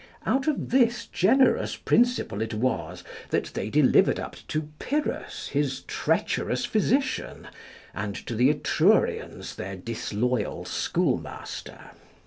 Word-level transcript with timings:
Out 0.25 0.47
of 0.47 0.71
this 0.71 1.05
generous 1.05 1.75
principle 1.75 2.41
it 2.41 2.55
was 2.55 3.03
that 3.29 3.51
they 3.53 3.69
delivered 3.69 4.19
up 4.19 4.35
to 4.47 4.67
Pyrrhus 4.79 5.49
his 5.49 5.81
treacherous 5.81 6.65
physician, 6.65 7.47
and 7.93 8.15
to 8.25 8.33
the 8.33 8.49
Etrurians 8.49 9.53
their 9.57 9.75
disloyal 9.75 10.65
schoolmaster. 10.65 11.91